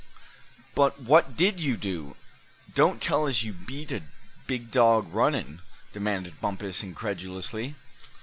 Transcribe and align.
"But 0.73 0.99
what 0.99 1.37
did 1.37 1.59
you 1.61 1.77
do; 1.77 2.15
don't 2.73 2.99
tell 2.99 3.27
us 3.27 3.43
you 3.43 3.53
beat 3.53 3.91
a 3.91 4.01
big 4.47 4.71
dog 4.71 5.13
runnin'?" 5.13 5.61
demanded 5.93 6.41
Bumpus, 6.41 6.81
incredulously. 6.81 7.75